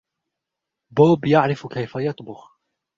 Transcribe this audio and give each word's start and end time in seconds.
بوب 0.91 1.25
يعرف 1.25 1.67
كيف 1.67 1.91
يطبخ. 1.95 2.57